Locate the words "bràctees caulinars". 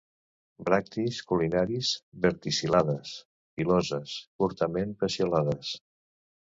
0.69-1.91